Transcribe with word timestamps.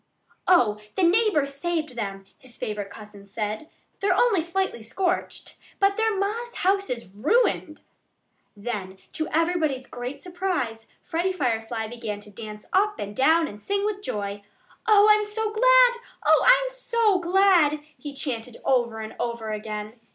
"Oh! 0.47 0.79
The 0.95 1.03
neighbors 1.03 1.53
saved 1.53 1.95
them," 1.95 2.25
his 2.39 2.57
favorite 2.57 2.89
cousin 2.89 3.27
said. 3.27 3.69
"They're 3.99 4.17
only 4.17 4.41
slightly 4.41 4.81
scorched. 4.81 5.57
But 5.77 5.95
their 5.95 6.17
ma's 6.17 6.55
house 6.55 6.89
is 6.89 7.11
ruined." 7.13 7.81
Then, 8.57 8.97
to 9.11 9.27
everybody's 9.27 9.85
great 9.85 10.23
surprise, 10.23 10.87
Freddie 11.03 11.31
Firefly 11.31 11.85
began 11.85 12.19
to 12.21 12.31
dance 12.31 12.65
up 12.73 12.97
and 12.97 13.15
down 13.15 13.47
and 13.47 13.61
sing 13.61 13.85
with 13.85 14.01
joy. 14.01 14.41
"Oh, 14.87 15.07
I'm 15.11 15.23
so 15.23 15.51
glad! 15.51 15.97
Oh, 16.25 16.45
I'm 16.47 16.75
so 16.75 17.19
glad!" 17.19 17.81
he 17.95 18.11
chanted 18.11 18.57
over 18.65 19.01
and 19.01 19.15
over 19.19 19.51
again. 19.51 19.93